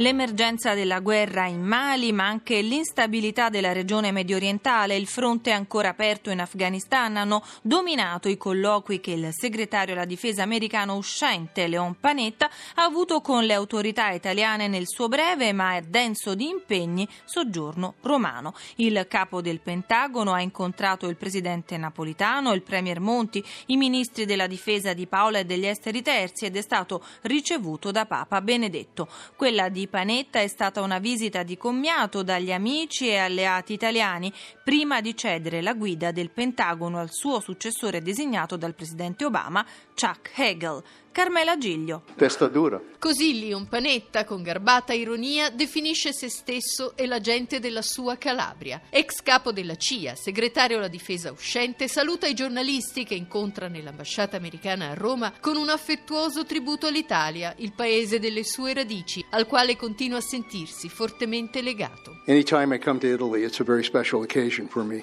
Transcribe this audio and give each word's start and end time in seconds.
L'emergenza 0.00 0.72
della 0.72 1.00
guerra 1.00 1.46
in 1.46 1.60
Mali, 1.60 2.10
ma 2.10 2.26
anche 2.26 2.62
l'instabilità 2.62 3.50
della 3.50 3.72
regione 3.72 4.12
medio 4.12 4.36
orientale 4.36 4.94
e 4.94 4.96
il 4.96 5.06
fronte 5.06 5.50
ancora 5.50 5.90
aperto 5.90 6.30
in 6.30 6.40
Afghanistan 6.40 7.18
hanno 7.18 7.44
dominato 7.60 8.30
i 8.30 8.38
colloqui 8.38 8.98
che 9.00 9.10
il 9.10 9.28
segretario 9.30 9.92
alla 9.92 10.06
difesa 10.06 10.42
americano 10.42 10.96
uscente 10.96 11.66
Leon 11.66 11.96
Panetta 12.00 12.48
ha 12.76 12.84
avuto 12.84 13.20
con 13.20 13.44
le 13.44 13.52
autorità 13.52 14.08
italiane 14.12 14.68
nel 14.68 14.88
suo 14.88 15.08
breve 15.08 15.52
ma 15.52 15.78
denso 15.86 16.34
di 16.34 16.48
impegni 16.48 17.06
soggiorno 17.26 17.96
romano. 18.00 18.54
Il 18.76 19.04
capo 19.06 19.42
del 19.42 19.60
Pentagono 19.60 20.32
ha 20.32 20.40
incontrato 20.40 21.08
il 21.08 21.16
presidente 21.16 21.76
Napolitano, 21.76 22.54
il 22.54 22.62
premier 22.62 23.00
Monti, 23.00 23.44
i 23.66 23.76
ministri 23.76 24.24
della 24.24 24.46
difesa 24.46 24.94
di 24.94 25.06
Paola 25.06 25.40
e 25.40 25.44
degli 25.44 25.66
esteri 25.66 26.00
terzi 26.00 26.46
ed 26.46 26.56
è 26.56 26.62
stato 26.62 27.04
ricevuto 27.24 27.90
da 27.90 28.06
Papa 28.06 28.40
Benedetto. 28.40 29.06
Quella 29.36 29.68
di 29.68 29.88
Panetta 29.90 30.40
è 30.40 30.46
stata 30.46 30.80
una 30.80 30.98
visita 30.98 31.42
di 31.42 31.58
commiato 31.58 32.22
dagli 32.22 32.52
amici 32.52 33.08
e 33.08 33.18
alleati 33.18 33.74
italiani 33.74 34.32
prima 34.64 35.00
di 35.00 35.14
cedere 35.16 35.60
la 35.60 35.74
guida 35.74 36.12
del 36.12 36.30
Pentagono 36.30 36.98
al 36.98 37.10
suo 37.10 37.40
successore 37.40 38.00
designato 38.00 38.56
dal 38.56 38.74
presidente 38.74 39.24
Obama, 39.24 39.66
Chuck 39.94 40.30
Hagel. 40.38 40.82
Carmela 41.12 41.58
Giglio. 41.58 42.04
Testa 42.14 42.46
dura. 42.46 42.80
Così 42.98 43.40
Leon 43.40 43.66
Panetta, 43.66 44.24
con 44.24 44.44
garbata 44.44 44.92
ironia, 44.92 45.50
definisce 45.50 46.12
se 46.12 46.28
stesso 46.28 46.96
e 46.96 47.06
la 47.06 47.18
gente 47.18 47.58
della 47.58 47.82
sua 47.82 48.16
Calabria. 48.16 48.82
Ex 48.90 49.20
capo 49.22 49.50
della 49.50 49.74
CIA, 49.74 50.14
segretario 50.14 50.76
alla 50.76 50.86
difesa 50.86 51.32
uscente, 51.32 51.88
saluta 51.88 52.28
i 52.28 52.34
giornalisti 52.34 53.04
che 53.04 53.14
incontra 53.14 53.66
nell'ambasciata 53.66 54.36
americana 54.36 54.90
a 54.90 54.94
Roma 54.94 55.32
con 55.40 55.56
un 55.56 55.68
affettuoso 55.68 56.44
tributo 56.44 56.86
all'Italia, 56.86 57.54
il 57.58 57.72
paese 57.72 58.20
delle 58.20 58.44
sue 58.44 58.72
radici, 58.72 59.24
al 59.30 59.46
quale 59.46 59.74
continua 59.80 60.18
a 60.18 60.20
sentirsi 60.20 60.90
fortemente 60.90 61.62
legato. 61.62 62.18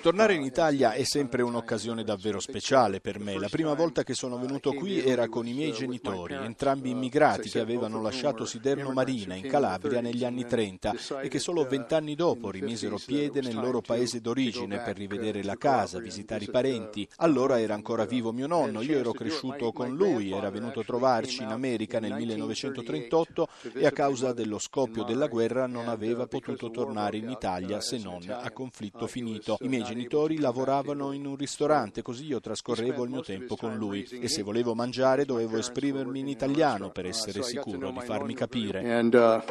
Tornare 0.03 0.35
in 0.35 0.43
Italia 0.43 0.91
è 0.91 1.03
sempre 1.03 1.41
un'occasione 1.41 2.03
davvero 2.03 2.39
speciale 2.39 2.99
per 2.99 3.19
me. 3.19 3.39
La 3.39 3.49
prima 3.49 3.73
volta 3.73 4.03
che 4.03 4.13
sono 4.13 4.37
venuto 4.37 4.73
qui 4.73 5.03
era 5.03 5.29
con 5.29 5.47
i 5.47 5.53
miei 5.53 5.71
genitori 5.71 6.35
entrambi 6.35 6.91
immigrati 6.91 7.49
che 7.49 7.59
avevano 7.59 8.03
lasciato 8.03 8.45
Siderno 8.45 8.91
Marina 8.91 9.33
in 9.33 9.47
Calabria 9.47 9.99
negli 9.99 10.23
anni 10.23 10.45
30 10.45 10.93
e 11.23 11.27
che 11.27 11.39
solo 11.39 11.65
vent'anni 11.65 12.13
dopo 12.13 12.51
rimisero 12.51 12.99
piede 13.03 13.41
nel 13.41 13.55
loro 13.55 13.81
paese 13.81 14.21
d'origine 14.21 14.83
per 14.83 14.95
rivedere 14.95 15.41
la 15.43 15.55
casa, 15.55 15.97
visitare 15.97 16.43
i 16.43 16.51
parenti. 16.51 17.07
Allora 17.15 17.59
era 17.59 17.73
ancora 17.73 18.05
vivo 18.05 18.31
mio 18.31 18.45
nonno, 18.45 18.83
io 18.83 18.99
ero 18.99 19.11
cresciuto 19.11 19.71
con 19.71 19.95
lui, 19.95 20.31
era 20.31 20.51
venuto 20.51 20.81
a 20.81 20.83
trovarci 20.83 21.41
in 21.41 21.49
America 21.49 21.99
nel 21.99 22.13
1938 22.13 23.47
e 23.73 23.87
a 23.87 23.91
causa 23.91 24.33
dello 24.33 24.59
scoppio 24.67 25.03
della 25.03 25.27
guerra 25.27 25.65
non 25.65 25.87
aveva 25.87 26.27
potuto 26.27 26.69
tornare 26.69 27.15
in 27.17 27.29
Italia 27.29 27.79
se 27.79 27.97
non 27.97 28.21
a 28.27 28.51
conflitto 28.51 29.07
finito. 29.07 29.57
I 29.61 29.69
miei 29.69 29.83
genitori 29.83 30.39
lavoravano 30.39 31.13
in 31.13 31.25
un 31.25 31.37
ristorante, 31.37 32.01
così 32.01 32.25
io 32.25 32.41
trascorrevo 32.41 33.05
il 33.05 33.09
mio 33.09 33.21
tempo 33.21 33.55
con 33.55 33.77
lui. 33.77 34.03
e 34.03 34.27
se 34.27 34.41
volevo 34.41 34.75
mangiare 34.75 35.23
dovevo 35.23 35.57
esprimermi 35.57 36.19
in 36.19 36.27
italiano 36.27 36.89
per 36.89 37.05
essere 37.05 37.41
sicuro 37.43 37.91
di 37.91 37.99
farmi 38.01 38.33
capire. 38.33 38.79
Uh, 38.79 39.41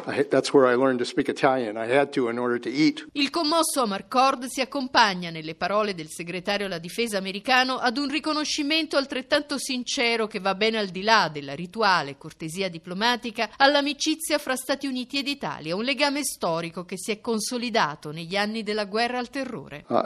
Il 3.13 3.29
commosso 3.31 3.81
Amarcord 3.81 4.45
si 4.45 4.61
accompagna 4.61 5.31
nelle 5.31 5.55
parole 5.55 5.95
del 5.95 6.09
segretario 6.09 6.67
alla 6.67 6.77
difesa 6.77 7.17
americano 7.17 7.77
ad 7.77 7.97
un 7.97 8.07
riconoscimento 8.07 8.97
altrettanto 8.97 9.57
sincero 9.57 10.27
che 10.27 10.39
va 10.39 10.53
ben 10.53 10.75
al 10.75 10.89
di 10.89 11.01
là 11.01 11.29
della 11.31 11.55
rituale 11.55 12.17
cortesia 12.17 12.69
diplomatica 12.69 13.49
all'amicizia 13.57 14.37
fra 14.37 14.55
Stati 14.55 14.85
Uniti 14.85 14.96
ed 15.05 15.27
Italia, 15.27 15.75
un 15.75 15.83
legame 15.83 16.23
storico 16.23 16.85
che 16.85 16.97
si 16.97 17.11
è 17.11 17.19
consolidato 17.19 18.11
negli 18.11 18.35
anni 18.35 18.63
della 18.63 18.85
guerra 18.85 19.19
al 19.19 19.29
terrore. 19.29 19.85
Uh, 19.87 20.01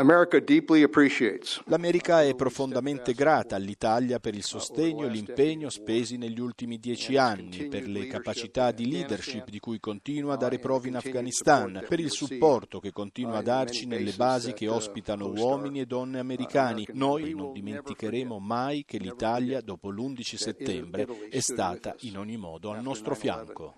L'America 1.66 2.24
è 2.24 2.36
profondamente 2.36 3.14
grata 3.14 3.56
all'Italia 3.56 4.20
per 4.20 4.36
il 4.36 4.44
sostegno 4.44 5.06
e 5.06 5.10
l'impegno 5.10 5.70
spesi 5.70 6.18
negli 6.18 6.40
ultimi 6.40 6.78
dieci 6.80 7.16
anni, 7.16 7.68
per 7.68 7.88
le 7.88 8.08
capacità 8.08 8.72
di 8.72 8.90
leadership 8.90 9.50
di 9.50 9.60
cui 9.60 9.80
continua 9.80 10.34
a 10.34 10.38
dare 10.38 10.60
prove 10.60 10.90
in 10.90 10.96
Afghanistan, 10.96 11.86
per 11.88 12.00
il 12.00 12.12
supporto 12.12 12.80
che 12.80 12.92
continua 12.92 13.38
a 13.38 13.44
darci 13.44 13.86
nelle 13.86 14.12
basi 14.12 14.54
che 14.54 14.68
ospitano 14.68 15.28
uomini 15.28 15.80
e 15.80 15.86
donne 15.86 16.20
americani. 16.20 16.88
Noi 16.94 17.34
non 17.34 17.54
dimenticheremo 17.54 18.40
mai 18.40 18.84
che 18.86 18.98
l'Italia, 18.98 19.62
dopo 19.62 19.90
l'11 19.90 20.36
settembre, 20.36 21.08
è 21.30 21.40
stata 21.40 21.96
in 22.02 22.18
ogni 22.18 22.38
modo 22.38 22.72
al 22.72 22.82
nostro 22.82 23.16
fianco. 23.16 23.76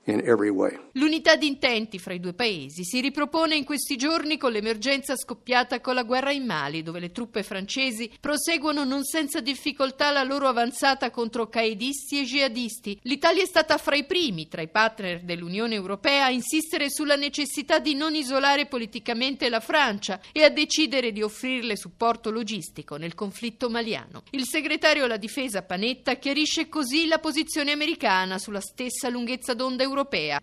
L'unità 1.03 1.35
di 1.35 1.47
intenti 1.47 1.99
fra 1.99 2.13
i 2.13 2.21
due 2.21 2.31
paesi 2.31 2.85
si 2.85 3.01
ripropone 3.01 3.57
in 3.57 3.65
questi 3.65 3.97
giorni 3.97 4.37
con 4.37 4.53
l'emergenza 4.53 5.17
scoppiata 5.17 5.81
con 5.81 5.95
la 5.95 6.03
guerra 6.03 6.31
in 6.31 6.45
Mali, 6.45 6.81
dove 6.81 7.01
le 7.01 7.11
truppe 7.11 7.43
francesi 7.43 8.09
proseguono 8.21 8.85
non 8.85 9.03
senza 9.03 9.41
difficoltà 9.41 10.11
la 10.11 10.23
loro 10.23 10.47
avanzata 10.47 11.11
contro 11.11 11.49
caedisti 11.49 12.19
e 12.19 12.23
jihadisti. 12.23 12.99
L'Italia 13.01 13.43
è 13.43 13.45
stata 13.45 13.77
fra 13.77 13.97
i 13.97 14.05
primi, 14.05 14.47
tra 14.47 14.61
i 14.61 14.69
partner 14.69 15.23
dell'Unione 15.23 15.75
Europea, 15.75 16.23
a 16.23 16.29
insistere 16.29 16.89
sulla 16.89 17.17
necessità 17.17 17.79
di 17.79 17.95
non 17.95 18.15
isolare 18.15 18.67
politicamente 18.67 19.49
la 19.49 19.59
Francia 19.59 20.21
e 20.31 20.45
a 20.45 20.49
decidere 20.49 21.11
di 21.11 21.21
offrirle 21.21 21.75
supporto 21.75 22.31
logistico 22.31 22.95
nel 22.95 23.13
conflitto 23.13 23.69
maliano. 23.69 24.23
Il 24.29 24.45
segretario 24.45 25.03
alla 25.03 25.17
difesa 25.17 25.63
Panetta 25.63 26.13
chiarisce 26.15 26.69
così 26.69 27.07
la 27.07 27.19
posizione 27.19 27.73
americana 27.73 28.37
sulla 28.37 28.61
stessa 28.61 29.09
lunghezza 29.09 29.53
d'onda 29.53 29.83
europea. 29.83 30.39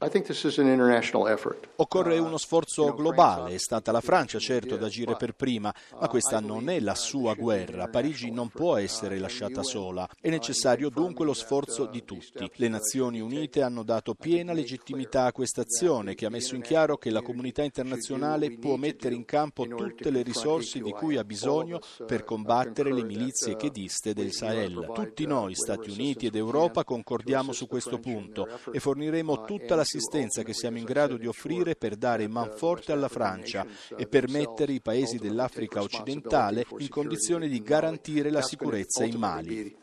Occorre 1.77 2.19
uno 2.19 2.37
sforzo 2.37 2.95
globale, 2.95 3.55
è 3.55 3.59
stata 3.59 3.93
la 3.93 4.01
Francia 4.01 4.39
certo 4.39 4.75
ad 4.75 4.83
agire 4.83 5.17
per 5.17 5.35
prima, 5.35 5.73
ma 5.99 6.09
questa 6.09 6.41
non 6.41 6.69
è 6.69 6.81
la 6.81 6.95
sua 6.95 7.35
guerra. 7.35 7.89
Parigi 7.89 8.31
non 8.31 8.49
può 8.49 8.77
essere 8.77 9.19
lasciata 9.19 9.63
sola. 9.63 10.09
È 10.21 10.29
necessario 10.29 10.89
dunque 10.91 11.25
lo 11.25 11.35
sforzo 11.35 11.49
sforzo 11.61 11.87
di 11.87 12.05
tutti. 12.05 12.51
Le 12.55 12.69
Nazioni 12.69 13.21
Unite 13.21 13.63
hanno 13.63 13.83
dato 13.83 14.15
piena 14.15 14.53
legittimità 14.53 15.25
a 15.25 15.33
questa 15.33 15.63
azione 15.63 16.15
che 16.15 16.27
ha 16.27 16.31
messo 16.31 16.55
in 16.55 16.63
chiaro 16.63 16.97
che 16.97 17.11
la 17.11 17.23
comunità 17.23 17.63
internazionale 17.63 18.57
può 18.59 18.77
mettere 18.77 19.15
in 19.15 19.25
campo 19.25 19.67
tutte 19.67 20.11
le 20.11 20.23
risorse 20.23 20.81
di 20.81 20.91
cui 20.93 21.17
ha 21.17 21.25
bisogno 21.25 21.81
per 22.07 22.25
combattere 22.25 22.93
le 22.93 23.03
milizie 23.05 23.57
chediste 23.57 24.13
del 24.13 24.33
Sahel. 24.33 24.91
Tutti 24.95 25.27
noi, 25.27 25.55
Stati 25.55 25.91
Uniti 25.91 26.27
ed 26.27 26.37
Europa, 26.37 26.85
concordiamo 26.85 27.53
su 27.53 27.67
questo 27.67 27.99
punto 27.99 28.49
e 28.73 28.79
forniremo 28.81 29.45
tutta 29.45 29.75
l'assistenza 29.75 30.40
che 30.43 30.53
siamo 30.53 30.79
in 30.79 30.85
grado 30.85 31.17
di 31.17 31.27
offrire 31.27 31.77
per 31.77 31.97
dare 31.97 32.29
manforte 32.29 32.93
alla 32.93 33.09
Francia 33.09 33.67
e 33.97 34.07
permettere 34.07 34.73
i 34.73 34.81
paesi 34.81 35.19
dell'Africa 35.19 35.83
occidentale 35.83 36.67
in 36.79 36.89
condizione 36.89 37.49
di 37.49 37.63
garantire 37.63 38.31
la 38.31 38.43
sicurezza 38.43 39.05
in 39.05 39.17
Mali. 39.17 39.77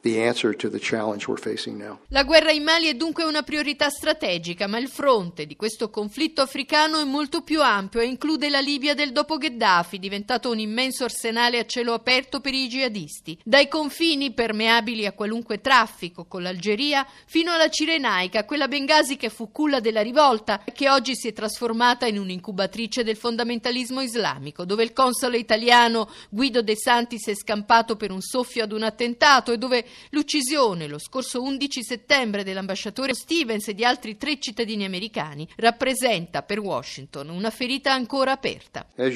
La 2.10 2.24
guerra 2.24 2.52
in 2.52 2.64
Mali 2.64 2.88
è 2.88 2.94
dunque 2.94 3.24
una 3.24 3.44
priorità 3.44 3.90
strategica, 3.90 4.68
ma 4.68 4.78
il 4.78 4.88
fronte 4.88 5.46
di 5.46 5.56
questo 5.56 5.90
conflitto 5.90 6.42
africano 6.42 7.00
è 7.00 7.04
molto 7.04 7.42
più 7.42 7.62
ampio 7.62 8.00
e 8.00 8.06
include 8.06 8.50
la 8.50 8.60
Libia 8.60 8.94
del 8.94 9.12
dopo 9.12 9.38
Gheddafi, 9.38 10.00
diventato 10.00 10.50
un 10.50 10.60
immenso 10.60 11.04
arsenale 11.04 11.60
a 11.60 11.66
cielo 11.66 11.94
aperto 11.94 12.40
per 12.40 12.54
i 12.54 12.68
jihadisti, 12.68 13.38
dai 13.44 13.68
confini 13.68 14.32
permeabili 14.32 15.06
a 15.06 15.14
qualunque 15.14 15.62
traffico 15.62 16.26
con 16.26 16.42
l'Algeria 16.42 17.06
fino 17.26 17.52
alla 17.52 17.70
Cirenaica, 17.70 18.46
quella 18.46 18.68
Bengasi 18.68 19.18
che 19.18 19.30
fu 19.30 19.52
culla 19.52 19.80
della 19.80 20.02
rivolta 20.02 20.47
e 20.64 20.72
che 20.72 20.90
oggi 20.90 21.16
si 21.16 21.28
è 21.28 21.34
trasformata 21.34 22.08
in 22.08 22.18
un'incubatrice 22.18 23.04
del 23.04 23.18
fondamentalismo 23.18 24.02
islamico, 24.02 24.66
dove 24.66 24.84
il 24.84 24.94
console 24.94 25.38
italiano 25.38 26.10
Guido 26.30 26.62
De 26.62 26.76
Santis 26.76 27.28
è 27.28 27.36
scampato 27.36 27.96
per 27.96 28.12
un 28.12 28.22
soffio 28.22 28.64
ad 28.64 28.72
un 28.72 28.84
attentato 28.84 29.52
e 29.52 29.58
dove 29.58 29.86
l'uccisione 30.12 30.88
lo 30.88 30.98
scorso 30.98 31.42
11 31.42 31.58
11 31.58 31.84
settembre 31.84 32.44
dell'ambasciatore 32.44 33.14
Stevens 33.14 33.68
e 33.68 33.74
di 33.74 33.84
altri 33.84 34.16
tre 34.16 34.40
cittadini 34.40 34.86
americani 34.86 35.48
rappresenta 35.58 36.44
per 36.44 36.60
Washington 36.60 37.30
una 37.30 37.50
ferita 37.50 37.92
ancora 37.92 38.32
aperta. 38.32 38.86
È 38.96 39.10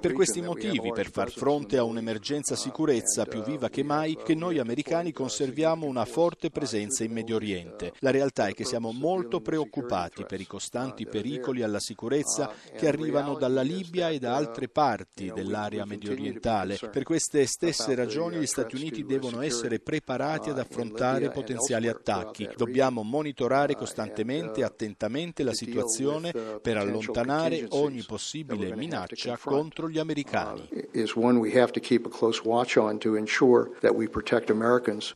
per 0.00 0.12
questi 0.12 0.42
motivi, 0.42 0.92
per 0.92 1.10
far 1.10 1.30
fronte 1.30 1.78
a 1.78 1.84
un'emergenza 1.84 2.56
sicurezza 2.56 3.24
più 3.24 3.42
viva 3.42 3.68
che 3.68 3.82
mai, 3.82 4.18
che 4.22 4.34
noi 4.34 4.58
americani 4.58 5.12
conserviamo 5.12 5.86
una 5.86 6.04
forte 6.04 6.50
presenza 6.50 7.04
in 7.04 7.12
Medio 7.12 7.36
Oriente. 7.36 7.92
La 8.00 8.10
realtà 8.10 8.48
è 8.48 8.52
che 8.52 8.64
siamo 8.74 8.90
molto 8.90 9.40
preoccupati 9.40 10.24
per 10.24 10.40
i 10.40 10.46
costanti 10.46 11.06
pericoli 11.06 11.62
alla 11.62 11.78
sicurezza 11.78 12.52
che 12.76 12.88
arrivano 12.88 13.34
dalla 13.34 13.62
Libia 13.62 14.08
e 14.08 14.18
da 14.18 14.34
altre 14.34 14.68
parti 14.68 15.30
dell'area 15.32 15.84
medio 15.84 16.10
orientale. 16.10 16.76
Per 16.90 17.04
queste 17.04 17.46
stesse 17.46 17.94
ragioni 17.94 18.38
gli 18.38 18.46
Stati 18.46 18.74
Uniti 18.74 19.04
devono 19.04 19.42
essere 19.42 19.78
preparati 19.78 20.14
preparati 20.14 20.50
ad 20.50 20.58
affrontare 20.58 21.30
potenziali 21.30 21.88
attacchi. 21.88 22.48
Dobbiamo 22.56 23.02
monitorare 23.02 23.76
costantemente 23.76 24.60
e 24.60 24.64
attentamente 24.64 25.42
la 25.42 25.52
situazione 25.52 26.32
per 26.32 26.76
allontanare 26.76 27.66
ogni 27.70 28.02
possibile 28.04 28.74
minaccia 28.74 29.38
contro 29.38 29.88
gli 29.88 29.98
americani. 29.98 30.68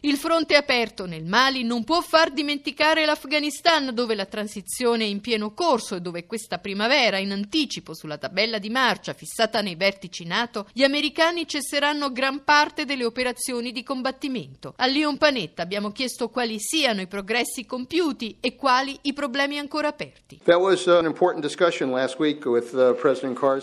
Il 0.01 0.17
fronte 0.17 0.57
aperto 0.57 1.07
nel 1.07 1.25
Mali 1.25 1.65
non 1.65 1.85
può 1.85 2.01
far 2.01 2.31
dimenticare 2.31 3.05
l'Afghanistan, 3.05 3.47
dove 3.93 4.15
la 4.15 4.27
transizione 4.27 5.05
è 5.05 5.09
in 5.09 5.21
pieno 5.21 5.53
corso 5.53 5.97
e 5.97 6.01
dove 6.01 6.27
questa 6.27 6.59
primavera, 6.59 7.19
in 7.19 7.33
anticipo 7.33 7.95
sulla 7.95 8.19
tabella 8.19 8.59
di 8.59 8.71
marcia 8.71 9.13
fissata 9.13 9.61
nei 9.61 9.75
vertici 9.75 10.25
NATO, 10.25 10.67
gli 10.73 10.83
americani 10.83 11.47
cesseranno 11.47 12.13
gran 12.13 12.45
parte 12.45 12.85
delle 12.85 13.05
operazioni 13.05 13.73
di 13.73 13.83
combattimento. 13.83 14.75
A 14.77 14.87
Leon 14.87 15.17
Panetta 15.17 15.63
abbiamo 15.63 15.93
chiesto 15.93 16.29
quali 16.29 16.59
siano 16.59 17.01
i 17.01 17.07
progressi 17.07 17.65
compiuti 17.65 18.37
e 18.41 18.55
quali 18.55 18.99
i 19.03 19.13
problemi 19.13 19.59
ancora 19.59 19.89
aperti. 19.89 20.41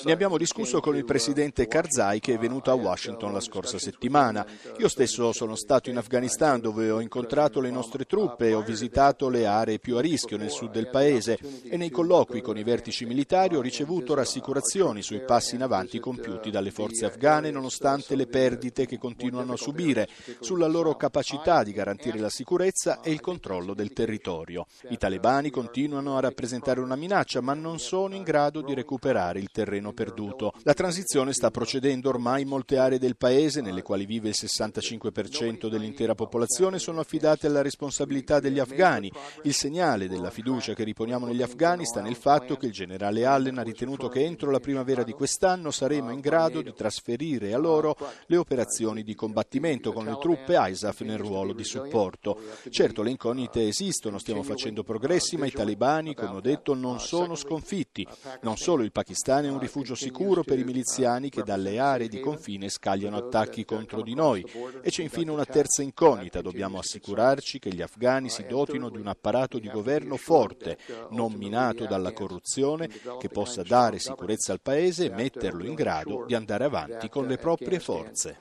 Ne 0.03 0.11
abbiamo 0.11 0.37
discusso 0.37 0.79
con 0.79 0.95
il 0.95 1.05
presidente 1.05 1.67
Karzai 1.67 2.19
che 2.19 2.33
è 2.33 2.37
venuto 2.37 2.71
a 2.71 2.75
Washington 2.75 3.33
la 3.33 3.39
scorsa 3.39 3.77
settimana. 3.77 4.45
Io 4.77 4.87
stesso 4.87 5.31
sono 5.31 5.55
stato 5.55 5.89
in 5.89 5.97
Afghanistan 5.97 6.59
dove 6.59 6.89
ho 6.89 6.99
incontrato 6.99 7.61
le 7.61 7.71
nostre 7.71 8.05
truppe 8.05 8.49
e 8.49 8.53
ho 8.53 8.61
visitato 8.61 9.29
le 9.29 9.45
aree 9.45 9.74
più 9.79 9.97
a 9.97 10.01
rischio 10.01 10.37
nel 10.37 10.49
sud 10.49 10.71
del 10.71 10.89
paese 10.89 11.37
e 11.63 11.77
nei 11.77 11.89
colloqui 11.89 12.41
con 12.41 12.57
i 12.57 12.63
vertici 12.63 13.05
militari 13.05 13.55
ho 13.55 13.61
ricevuto 13.61 14.13
rassicurazioni 14.13 15.01
sui 15.01 15.23
passi 15.23 15.55
in 15.55 15.61
avanti 15.61 15.99
compiuti 15.99 16.49
dalle 16.51 16.71
forze 16.71 17.05
afghane 17.05 17.51
nonostante 17.51 18.15
le 18.15 18.27
perdite 18.27 18.85
che 18.85 18.97
continuano 18.97 19.53
a 19.53 19.57
subire, 19.57 20.07
sulla 20.39 20.67
loro 20.67 20.95
capacità 20.95 21.63
di 21.63 21.71
garantire 21.71 22.19
la 22.19 22.29
sicurezza 22.29 23.01
e 23.01 23.11
il 23.11 23.21
controllo 23.21 23.73
del 23.73 23.93
territorio. 23.93 24.67
I 24.89 24.97
talebani 24.97 25.49
continuano 25.49 26.17
a 26.17 26.21
rappresentare 26.21 26.79
una 26.79 26.95
minaccia 26.95 27.41
ma 27.41 27.53
non 27.53 27.79
sono 27.79 28.15
in 28.15 28.23
grado 28.23 28.61
di 28.61 28.73
recuperare 28.73 29.39
il 29.39 29.49
terreno 29.51 29.93
perduto. 29.93 30.53
La 30.63 30.73
transizione 30.73 31.33
sta 31.33 31.51
procedendo 31.51 32.09
ormai 32.09 32.43
in 32.43 32.47
molte 32.47 32.77
aree 32.77 32.99
del 32.99 33.17
paese 33.17 33.61
nelle 33.61 33.81
quali 33.81 34.05
vive 34.05 34.29
il 34.29 34.35
65% 34.37 35.67
dell'intera 35.67 36.15
popolazione 36.15 36.79
sono 36.79 36.99
affidate 36.99 37.47
alla 37.47 37.61
responsabilità 37.61 38.39
degli 38.39 38.59
afghani. 38.59 39.11
Il 39.43 39.53
segnale 39.55 40.09
della 40.09 40.29
fiducia 40.29 40.73
che 40.73 40.83
riponiamo 40.83 41.25
negli 41.25 41.41
afghani 41.41 41.85
sta 41.85 42.01
nel 42.01 42.15
fatto 42.15 42.57
che 42.57 42.67
il 42.67 42.73
generale 42.73 43.25
Allen 43.25 43.57
ha 43.57 43.63
ritenuto 43.63 44.09
che 44.09 44.23
entro 44.23 44.51
la 44.51 44.59
primavera 44.59 45.01
di 45.03 45.13
quest'anno 45.13 45.71
saremo 45.71 46.11
in 46.11 46.19
grado 46.19 46.61
di 46.61 46.73
trasferire 46.73 47.53
a 47.53 47.57
loro 47.57 47.95
le 48.27 48.35
operazioni 48.35 49.01
di 49.01 49.15
combattimento 49.15 49.93
con 49.93 50.03
le 50.03 50.17
truppe 50.19 50.55
ISAF 50.57 51.01
nel 51.01 51.17
ruolo 51.17 51.53
di 51.53 51.63
supporto. 51.63 52.37
Certo, 52.69 53.01
le 53.01 53.11
incognite 53.11 53.65
esistono, 53.65 54.19
stiamo 54.19 54.43
facendo 54.43 54.83
progressi, 54.83 55.37
ma 55.37 55.45
i 55.45 55.51
talebani, 55.51 56.13
come 56.13 56.35
ho 56.35 56.41
detto, 56.41 56.73
non 56.73 56.99
sono 56.99 57.35
sconfitti. 57.35 58.05
Non 58.41 58.57
solo 58.57 58.83
il 58.83 58.91
Pakistan 58.91 59.45
è 59.45 59.49
un 59.49 59.59
rifugio 59.59 59.95
sicuro 59.95 60.43
per 60.43 60.59
i 60.59 60.65
miliziani 60.65 61.29
che 61.29 61.43
dalle 61.43 61.79
aree 61.79 62.09
di 62.09 62.19
confine 62.19 62.67
scagliano 62.67 63.17
attacchi 63.17 63.63
contro 63.63 64.01
di 64.01 64.13
noi. 64.13 64.45
E 64.81 64.89
c'è 64.89 65.01
infine 65.01 65.31
una 65.31 65.45
terza 65.45 65.81
incognita, 65.81 66.41
dobbiamo 66.41 66.77
assicurarci 66.77 67.59
che 67.59 67.73
gli 67.73 67.81
afghani 67.81 68.29
si 68.29 68.45
dotino 68.45 68.89
di 68.89 68.99
un 68.99 69.07
apparato 69.07 69.44
di 69.59 69.69
governo 69.69 70.17
forte, 70.17 70.77
non 71.11 71.33
minato 71.33 71.85
dalla 71.85 72.11
corruzione, 72.11 72.89
che 73.19 73.29
possa 73.29 73.63
dare 73.63 73.99
sicurezza 73.99 74.51
al 74.51 74.61
paese 74.61 75.05
e 75.05 75.09
metterlo 75.09 75.63
in 75.65 75.73
grado 75.73 76.25
di 76.25 76.33
andare 76.33 76.63
avanti 76.63 77.09
con 77.09 77.27
le 77.27 77.37
proprie 77.37 77.79
forze. 77.79 78.35